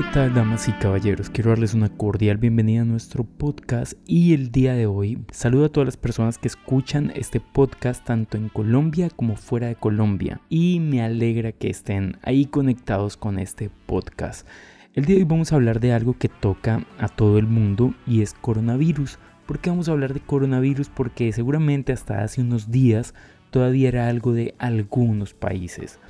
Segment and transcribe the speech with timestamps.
[0.00, 1.28] ¿Qué tal damas y caballeros?
[1.28, 5.68] Quiero darles una cordial bienvenida a nuestro podcast y el día de hoy saludo a
[5.68, 10.80] todas las personas que escuchan este podcast tanto en Colombia como fuera de Colombia y
[10.80, 14.48] me alegra que estén ahí conectados con este podcast.
[14.94, 17.92] El día de hoy vamos a hablar de algo que toca a todo el mundo
[18.06, 19.18] y es coronavirus.
[19.44, 20.88] ¿Por qué vamos a hablar de coronavirus?
[20.88, 23.14] Porque seguramente hasta hace unos días
[23.50, 26.00] todavía era algo de algunos países.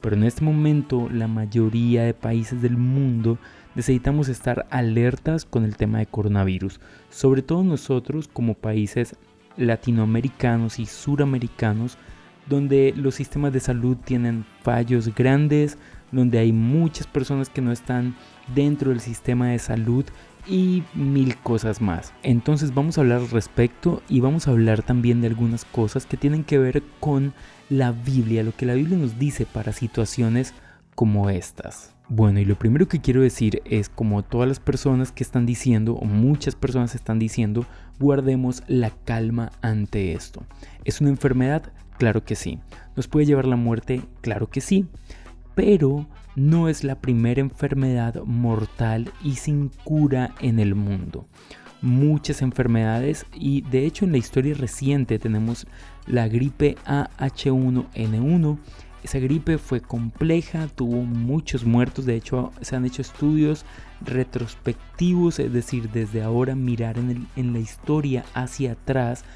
[0.00, 3.38] Pero en este momento la mayoría de países del mundo
[3.74, 6.80] necesitamos estar alertas con el tema de coronavirus.
[7.10, 9.16] Sobre todo nosotros como países
[9.56, 11.98] latinoamericanos y suramericanos
[12.46, 15.78] donde los sistemas de salud tienen fallos grandes,
[16.10, 18.16] donde hay muchas personas que no están
[18.54, 20.04] dentro del sistema de salud
[20.46, 22.12] y mil cosas más.
[22.22, 26.16] Entonces vamos a hablar al respecto y vamos a hablar también de algunas cosas que
[26.16, 27.32] tienen que ver con
[27.68, 30.54] la Biblia, lo que la Biblia nos dice para situaciones
[30.94, 31.94] como estas.
[32.08, 35.94] Bueno, y lo primero que quiero decir es como todas las personas que están diciendo,
[35.94, 37.66] o muchas personas están diciendo,
[38.00, 40.42] guardemos la calma ante esto.
[40.84, 41.72] ¿Es una enfermedad?
[41.98, 42.58] Claro que sí.
[42.96, 44.02] ¿Nos puede llevar la muerte?
[44.22, 44.88] Claro que sí.
[45.60, 51.26] Pero no es la primera enfermedad mortal y sin cura en el mundo.
[51.82, 55.66] Muchas enfermedades y de hecho en la historia reciente tenemos
[56.06, 58.58] la gripe AH1N1.
[59.04, 63.66] Esa gripe fue compleja, tuvo muchos muertos, de hecho se han hecho estudios
[64.00, 69.26] retrospectivos, es decir, desde ahora mirar en, en la historia hacia atrás,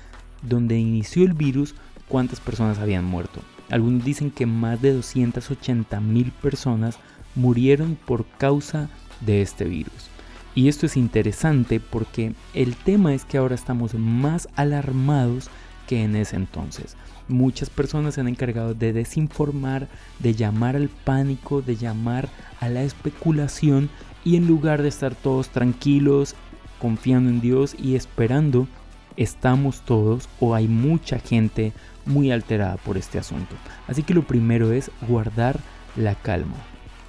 [0.40, 1.74] donde inició el virus,
[2.08, 3.42] cuántas personas habían muerto.
[3.70, 6.98] Algunos dicen que más de 280 mil personas
[7.34, 8.88] murieron por causa
[9.20, 10.10] de este virus.
[10.54, 15.50] Y esto es interesante porque el tema es que ahora estamos más alarmados
[15.88, 16.96] que en ese entonces.
[17.26, 19.88] Muchas personas se han encargado de desinformar,
[20.20, 22.28] de llamar al pánico, de llamar
[22.60, 23.90] a la especulación
[24.24, 26.34] y en lugar de estar todos tranquilos,
[26.78, 28.68] confiando en Dios y esperando,
[29.16, 31.72] estamos todos o hay mucha gente
[32.06, 33.56] muy alterada por este asunto.
[33.86, 35.60] Así que lo primero es guardar
[35.96, 36.56] la calma.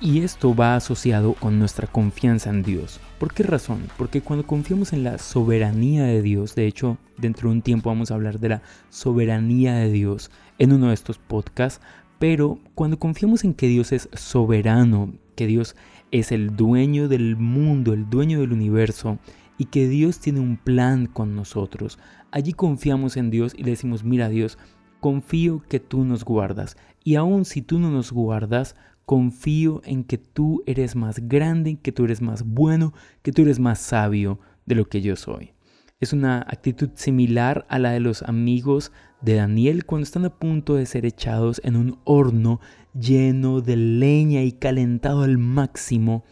[0.02, 3.00] Y esto va asociado con nuestra confianza en Dios.
[3.18, 3.88] ¿Por qué razón?
[3.98, 8.12] Porque cuando confiamos en la soberanía de Dios, de hecho, dentro de un tiempo vamos
[8.12, 11.82] a hablar de la soberanía de Dios en uno de estos podcasts,
[12.20, 15.76] pero cuando confiamos en que Dios es soberano, que Dios
[16.12, 19.18] es el dueño del mundo, el dueño del universo,
[19.58, 22.00] y que Dios tiene un plan con nosotros,
[22.32, 24.58] allí confiamos en Dios y le decimos, mira Dios,
[25.00, 30.18] confío que tú nos guardas, y aun si tú no nos guardas, confío en que
[30.18, 34.76] tú eres más grande, que tú eres más bueno, que tú eres más sabio de
[34.76, 35.54] lo que yo soy.
[36.00, 40.76] Es una actitud similar a la de los amigos de Daniel cuando están a punto
[40.76, 42.60] de ser echados en un horno
[43.00, 46.26] lleno de leña y calentado al máximo.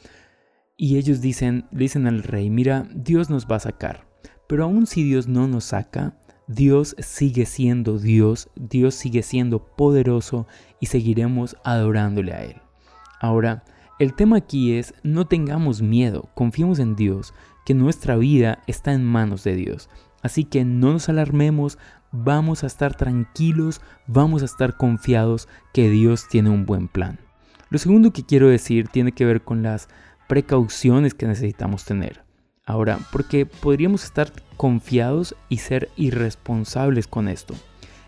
[0.83, 4.05] Y ellos dicen, dicen al rey, mira, Dios nos va a sacar.
[4.49, 6.17] Pero aun si Dios no nos saca,
[6.49, 10.45] Dios sigue siendo Dios, Dios sigue siendo poderoso
[10.81, 12.61] y seguiremos adorándole a Él.
[13.21, 13.63] Ahora,
[13.97, 17.33] el tema aquí es no tengamos miedo, confiemos en Dios,
[17.65, 19.89] que nuestra vida está en manos de Dios.
[20.21, 21.77] Así que no nos alarmemos,
[22.11, 27.19] vamos a estar tranquilos, vamos a estar confiados que Dios tiene un buen plan.
[27.69, 29.87] Lo segundo que quiero decir tiene que ver con las
[30.33, 32.23] precauciones que necesitamos tener.
[32.65, 37.53] Ahora, porque podríamos estar confiados y ser irresponsables con esto.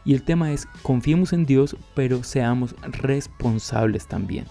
[0.05, 4.45] Y el tema es, confiemos en Dios, pero seamos responsables también.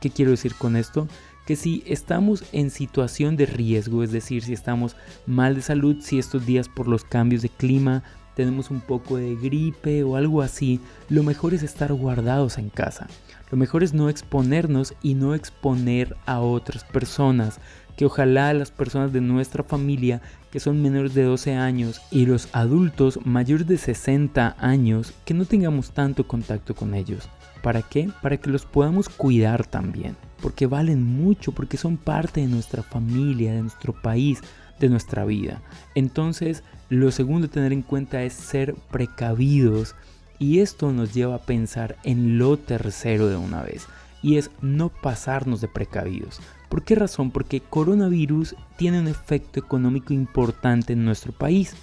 [0.00, 1.06] ¿Qué quiero decir con esto?
[1.46, 6.18] Que si estamos en situación de riesgo, es decir, si estamos mal de salud, si
[6.18, 8.02] estos días por los cambios de clima
[8.34, 13.08] tenemos un poco de gripe o algo así, lo mejor es estar guardados en casa.
[13.50, 17.58] Lo mejor es no exponernos y no exponer a otras personas.
[17.96, 22.48] Que ojalá las personas de nuestra familia que son menores de 12 años y los
[22.52, 27.28] adultos mayores de 60 años que no tengamos tanto contacto con ellos.
[27.62, 28.10] ¿Para qué?
[28.22, 30.16] Para que los podamos cuidar también.
[30.40, 34.40] Porque valen mucho, porque son parte de nuestra familia, de nuestro país,
[34.78, 35.60] de nuestra vida.
[35.94, 39.94] Entonces, lo segundo a tener en cuenta es ser precavidos.
[40.38, 43.86] Y esto nos lleva a pensar en lo tercero de una vez.
[44.22, 46.40] Y es no pasarnos de precavidos.
[46.68, 47.30] ¿Por qué razón?
[47.30, 51.74] Porque coronavirus tiene un efecto económico importante en nuestro país.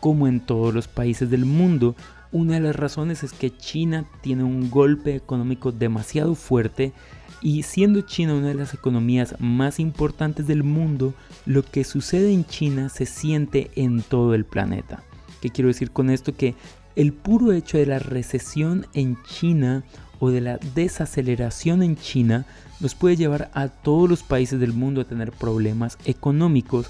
[0.00, 1.96] Como en todos los países del mundo,
[2.30, 6.92] una de las razones es que China tiene un golpe económico demasiado fuerte
[7.40, 11.14] y siendo China una de las economías más importantes del mundo,
[11.46, 15.02] lo que sucede en China se siente en todo el planeta.
[15.40, 16.34] ¿Qué quiero decir con esto?
[16.34, 16.54] Que
[16.96, 19.84] el puro hecho de la recesión en China
[20.18, 22.44] o de la desaceleración en China
[22.80, 26.86] nos puede llevar a todos los países del mundo a tener problemas económicos,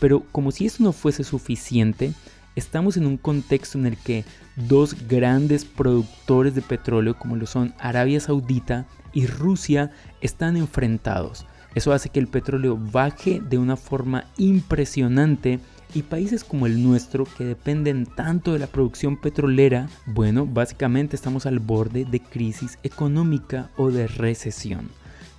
[0.00, 2.12] pero como si eso no fuese suficiente,
[2.58, 4.24] estamos en un contexto en el que
[4.56, 11.46] dos grandes productores de petróleo como lo son Arabia Saudita y Rusia están enfrentados.
[11.74, 15.60] Eso hace que el petróleo baje de una forma impresionante
[15.94, 21.46] y países como el nuestro que dependen tanto de la producción petrolera, bueno, básicamente estamos
[21.46, 24.88] al borde de crisis económica o de recesión.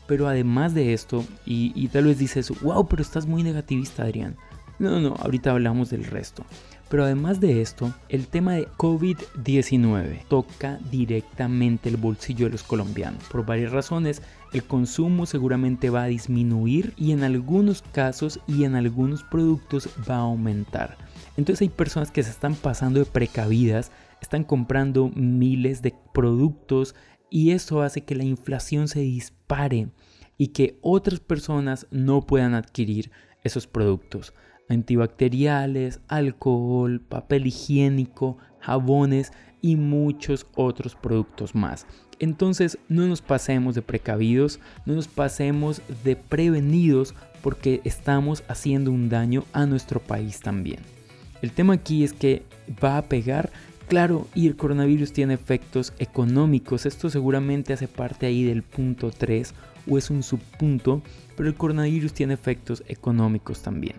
[0.07, 4.38] Pero además de esto, y, tal vez dices, wow, pero estás muy negativista Adrián.
[4.80, 6.45] No, no, ahorita hablamos del resto.
[6.90, 13.24] Pero además de esto, el tema de COVID-19 toca directamente el bolsillo de los colombianos.
[13.26, 18.76] Por varias razones, el consumo seguramente va a disminuir y en algunos casos y en
[18.76, 20.98] algunos productos va a aumentar.
[21.38, 26.96] Entonces hay personas que se están pasando de precavidas, están comprando miles de productos
[27.30, 29.90] y eso hace que la inflación se dispare
[30.40, 33.12] y que otras personas no puedan adquirir
[33.44, 34.34] esos productos
[34.69, 39.31] antibacteriales, alcohol, papel higiénico, jabones
[39.62, 41.86] y muchos otros productos más.
[42.19, 49.10] Entonces no nos pasemos de precavidos, no nos pasemos de prevenidos porque estamos haciendo un
[49.10, 50.80] daño a nuestro país también.
[51.42, 52.44] El tema aquí es que
[52.83, 53.50] va a pegar,
[53.88, 56.86] claro, y el coronavirus tiene efectos económicos.
[56.86, 59.54] Esto seguramente hace parte ahí del punto 3
[59.89, 61.01] o es un subpunto,
[61.38, 63.95] pero el coronavirus tiene efectos económicos también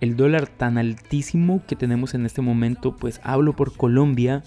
[0.00, 4.42] el dólar tan altísimo que tenemos en este momento, pues hablo por Colombia,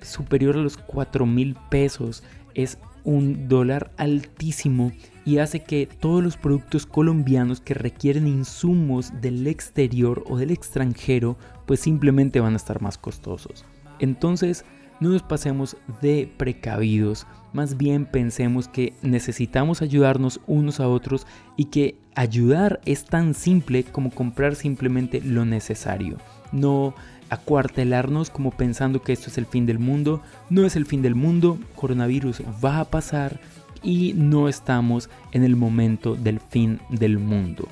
[0.00, 2.22] superior a los 4 mil pesos.
[2.54, 4.92] Es un dólar altísimo
[5.24, 11.38] y hace que todos los productos colombianos que requieren insumos del exterior o del extranjero,
[11.66, 13.64] pues simplemente van a estar más costosos.
[13.98, 14.64] Entonces,
[15.00, 21.66] no nos pasemos de precavidos, más bien pensemos que necesitamos ayudarnos unos a otros y
[21.66, 26.18] que ayudar es tan simple como comprar simplemente lo necesario.
[26.52, 26.94] No
[27.30, 30.22] acuartelarnos como pensando que esto es el fin del mundo.
[30.50, 33.40] No es el fin del mundo, coronavirus va a pasar
[33.82, 37.68] y no estamos en el momento del fin del mundo.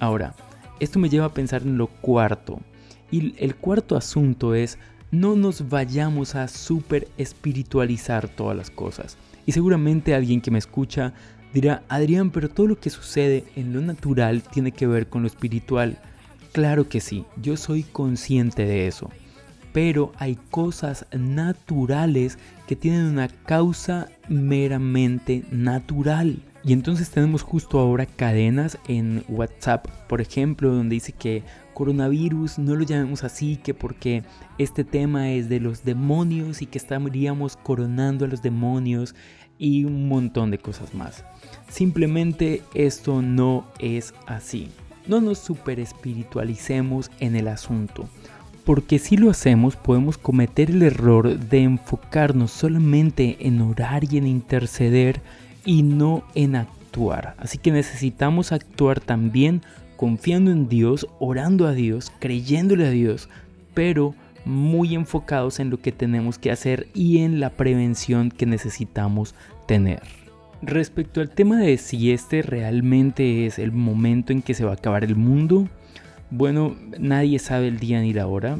[0.00, 0.34] Ahora,
[0.80, 2.60] esto me lleva a pensar en lo cuarto.
[3.10, 4.78] Y el cuarto asunto es
[5.10, 9.16] no nos vayamos a super espiritualizar todas las cosas.
[9.46, 11.12] Y seguramente alguien que me escucha
[11.52, 15.28] dirá, Adrián, pero todo lo que sucede en lo natural tiene que ver con lo
[15.28, 15.98] espiritual.
[16.52, 19.10] Claro que sí, yo soy consciente de eso.
[19.72, 26.38] Pero hay cosas naturales que tienen una causa meramente natural.
[26.64, 31.44] Y entonces tenemos justo ahora cadenas en WhatsApp, por ejemplo, donde dice que
[31.76, 34.22] coronavirus no lo llamemos así, que porque
[34.56, 39.14] este tema es de los demonios y que estaríamos coronando a los demonios
[39.58, 41.22] y un montón de cosas más.
[41.68, 44.70] Simplemente esto no es así.
[45.06, 48.08] No nos super espiritualicemos en el asunto.
[48.64, 54.26] Porque si lo hacemos podemos cometer el error de enfocarnos solamente en orar y en
[54.26, 55.20] interceder
[55.66, 57.34] y no en actuar.
[57.36, 59.60] Así que necesitamos actuar también
[59.96, 63.28] confiando en Dios, orando a Dios, creyéndole a Dios,
[63.74, 64.14] pero
[64.44, 69.34] muy enfocados en lo que tenemos que hacer y en la prevención que necesitamos
[69.66, 70.02] tener.
[70.62, 74.74] Respecto al tema de si este realmente es el momento en que se va a
[74.74, 75.68] acabar el mundo,
[76.30, 78.58] bueno, nadie sabe el día ni la hora,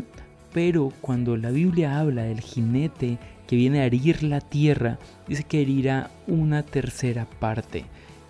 [0.52, 5.62] pero cuando la Biblia habla del jinete que viene a herir la tierra, dice que
[5.62, 7.84] herirá una tercera parte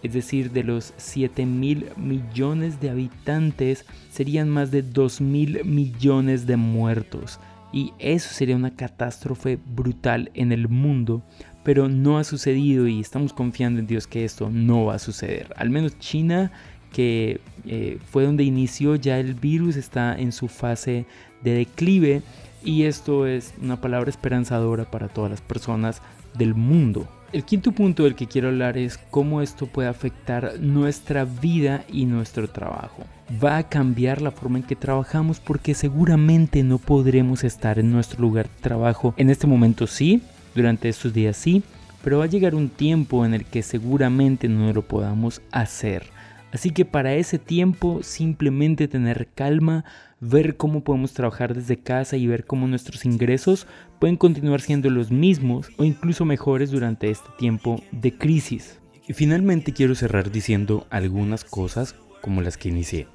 [0.07, 6.47] es decir, de los 7 mil millones de habitantes, serían más de 2 mil millones
[6.47, 7.41] de muertos.
[7.73, 11.23] Y eso sería una catástrofe brutal en el mundo,
[11.65, 15.53] pero no ha sucedido y estamos confiando en Dios que esto no va a suceder.
[15.57, 16.53] Al menos China,
[16.93, 21.05] que eh, fue donde inició ya el virus, está en su fase
[21.43, 22.23] de declive
[22.65, 26.01] y esto es una palabra esperanzadora para todas las personas
[26.39, 27.09] del mundo.
[27.37, 32.07] El quinto punto del que quiero hablar es cómo esto puede afectar nuestra vida y
[32.07, 33.05] nuestro trabajo.
[33.45, 38.23] Va a cambiar la forma en que trabajamos porque seguramente no podremos estar en nuestro
[38.23, 39.13] lugar de trabajo.
[39.19, 40.23] En este momento sí,
[40.55, 41.63] durante estos días sí,
[42.03, 46.05] pero va a llegar un tiempo en el que seguramente no lo podamos hacer.
[46.53, 49.85] Así que para ese tiempo simplemente tener calma,
[50.21, 53.67] ver cómo podemos trabajar desde casa y ver cómo nuestros ingresos
[53.99, 58.79] pueden continuar siendo los mismos o incluso mejores durante este tiempo de crisis.
[59.09, 63.07] Y finalmente quiero cerrar diciendo algunas cosas como las que inicié.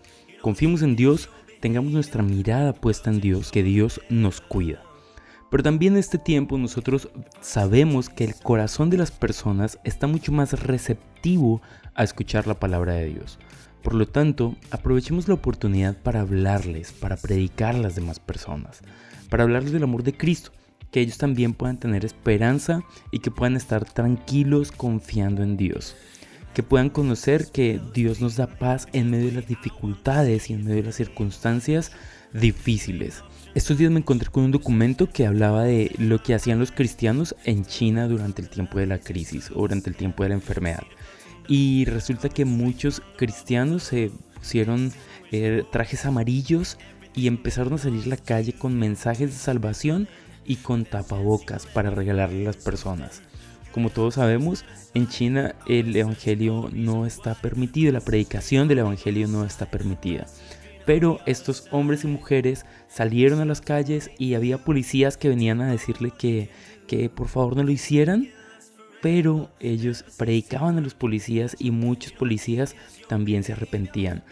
[0.41, 1.29] Confiemos en Dios,
[1.59, 4.81] tengamos nuestra mirada puesta en Dios, que Dios nos cuida.
[5.49, 7.09] Pero también en este tiempo nosotros
[7.41, 11.61] sabemos que el corazón de las personas está mucho más receptivo
[11.93, 13.37] a escuchar la palabra de Dios.
[13.83, 18.81] Por lo tanto, aprovechemos la oportunidad para hablarles, para predicar a las demás personas,
[19.29, 20.51] para hablarles del amor de Cristo,
[20.91, 25.95] que ellos también puedan tener esperanza y que puedan estar tranquilos confiando en Dios.
[26.53, 30.65] Que puedan conocer que Dios nos da paz en medio de las dificultades y en
[30.65, 31.91] medio de las circunstancias
[32.33, 33.23] difíciles.
[33.55, 37.35] Estos días me encontré con un documento que hablaba de lo que hacían los cristianos
[37.45, 40.83] en China durante el tiempo de la crisis o durante el tiempo de la enfermedad.
[41.47, 44.91] Y resulta que muchos cristianos se pusieron
[45.31, 46.77] eh, trajes amarillos
[47.15, 50.07] y empezaron a salir a la calle con mensajes de salvación
[50.45, 53.21] y con tapabocas para regalarle a las personas.
[53.71, 59.45] Como todos sabemos, en China el Evangelio no está permitido, la predicación del Evangelio no
[59.45, 60.25] está permitida.
[60.85, 65.71] Pero estos hombres y mujeres salieron a las calles y había policías que venían a
[65.71, 66.49] decirle que,
[66.87, 68.29] que por favor no lo hicieran.
[69.01, 72.75] Pero ellos predicaban a los policías y muchos policías
[73.07, 74.23] también se arrepentían.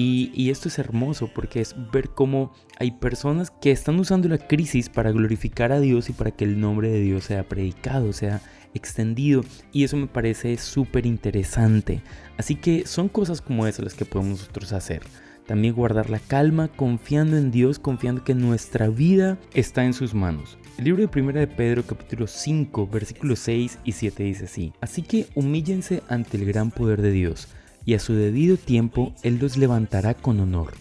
[0.00, 4.88] Y, esto es hermoso porque es ver cómo hay personas que están usando la crisis
[4.88, 8.40] para glorificar a Dios y para que el nombre de Dios sea predicado, sea
[8.74, 9.42] extendido.
[9.72, 12.00] Y eso me parece súper interesante.
[12.36, 15.02] Así que son cosas como esas las que podemos nosotros hacer.
[15.48, 20.58] También guardar la calma, confiando en Dios, confiando que nuestra vida está en sus manos.
[20.76, 24.74] El libro de Primera de Pedro capítulo 5 versículos 6 y 7 dice así.
[24.82, 27.48] Así que humíllense ante el gran poder de Dios
[27.86, 30.74] y a su debido tiempo Él los levantará con honor.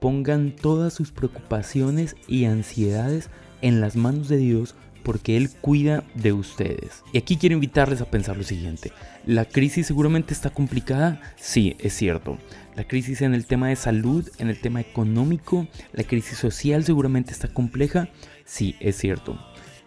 [0.00, 3.30] Pongan todas sus preocupaciones y ansiedades
[3.62, 7.02] en las manos de Dios porque Él cuida de ustedes.
[7.14, 8.92] Y aquí quiero invitarles a pensar lo siguiente.
[9.26, 11.20] ¿La crisis seguramente está complicada?
[11.36, 12.38] Sí, es cierto.
[12.80, 17.30] La crisis en el tema de salud, en el tema económico, la crisis social seguramente
[17.30, 18.08] está compleja.
[18.46, 19.38] Sí, es cierto.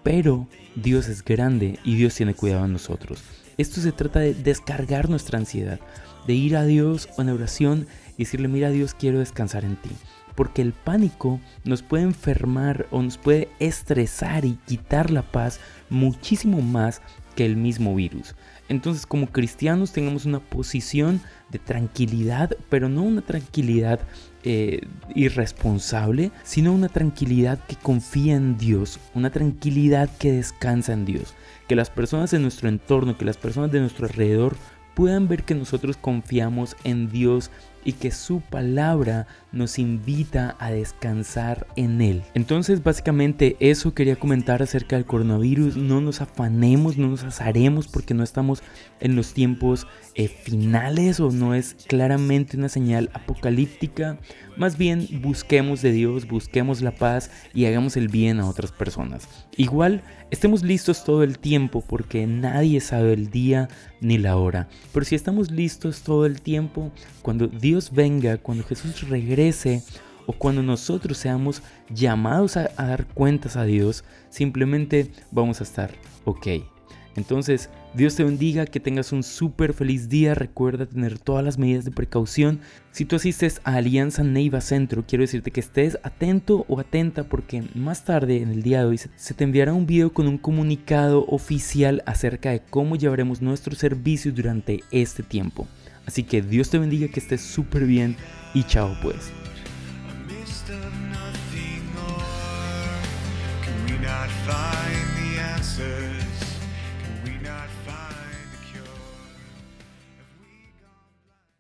[0.04, 3.24] Pero Dios es grande y Dios tiene cuidado de nosotros.
[3.58, 5.80] Esto se trata de descargar nuestra ansiedad,
[6.28, 9.90] de ir a Dios en oración y decirle, mira Dios, quiero descansar en ti.
[10.36, 15.60] Porque el pánico nos puede enfermar o nos puede estresar y quitar la paz
[15.90, 17.02] muchísimo más
[17.36, 18.36] que el mismo virus.
[18.70, 24.00] Entonces como cristianos tengamos una posición de tranquilidad, pero no una tranquilidad
[24.44, 24.82] eh,
[25.16, 31.34] irresponsable, sino una tranquilidad que confía en Dios, una tranquilidad que descansa en Dios.
[31.68, 34.56] Que las personas en nuestro entorno, que las personas de nuestro alrededor
[34.96, 37.52] puedan ver que nosotros confiamos en Dios
[37.86, 42.24] y que su palabra nos invita a descansar en Él.
[42.34, 45.78] Entonces básicamente eso quería comentar acerca del coronavirus.
[45.78, 48.64] No nos afanemos, no nos azaremos porque no estamos
[49.00, 54.18] en los tiempos eh, finales o no es claramente una señal apocalíptica.
[54.58, 59.28] Más bien busquemos de Dios, busquemos la paz y hagamos el bien a otras personas.
[59.58, 63.70] Igual estemos listos todo el tiempo porque nadie sabe el día
[64.02, 64.68] ni la hora.
[64.94, 69.84] Pero si estamos listos todo el tiempo, cuando Dios venga, cuando Jesús regrese,
[70.26, 75.92] o cuando nosotros seamos llamados a, a, dar cuentas a Dios, simplemente vamos a estar
[76.26, 76.48] ok.
[77.16, 80.34] Entonces, Dios te bendiga, que tengas un súper feliz día.
[80.34, 82.60] Recuerda tener todas las medidas de precaución.
[82.92, 87.64] Si tú asistes a Alianza Neiva Centro, quiero decirte que estés atento o atenta porque
[87.76, 91.26] más tarde en el día de hoy se te enviará un video con un comunicado
[91.28, 95.68] oficial acerca de cómo llevaremos nuestros servicios durante este tiempo.
[96.06, 98.16] Así que Dios te bendiga, que estés súper bien
[98.54, 99.32] y chao pues.